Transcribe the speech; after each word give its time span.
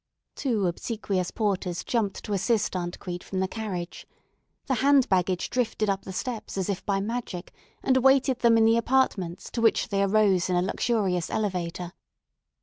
Two 0.33 0.65
obsequious 0.65 1.29
porters 1.29 1.83
jumped 1.83 2.23
to 2.23 2.33
assist 2.33 2.75
Aunt 2.75 2.97
Crete 2.97 3.23
from 3.23 3.39
the 3.39 3.47
carriage. 3.47 4.07
The 4.65 4.73
hand 4.81 5.07
baggage 5.09 5.51
drifted 5.51 5.91
up 5.91 6.05
the 6.05 6.11
steps 6.11 6.57
as 6.57 6.69
if 6.69 6.83
by 6.87 6.99
magic, 6.99 7.53
and 7.83 7.95
awaited 7.95 8.39
them 8.39 8.57
in 8.57 8.65
the 8.65 8.77
apartments 8.77 9.51
to 9.51 9.61
which 9.61 9.89
they 9.89 10.01
arose 10.01 10.49
in 10.49 10.55
a 10.55 10.61
luxurious 10.63 11.29
elevator. 11.29 11.93